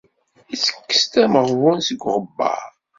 Ittekkes-d 0.53 1.13
ameɣbun 1.23 1.77
seg 1.87 2.01
uɣebbar. 2.07 2.63